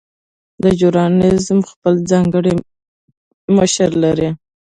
[0.61, 1.37] دا ژورنال
[1.71, 2.55] خپل ځانګړی
[3.57, 4.29] مشر لري.